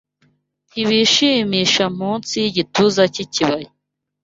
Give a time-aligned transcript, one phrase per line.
[0.69, 3.69] Ntibishimisha munsi yigituza cyikibaya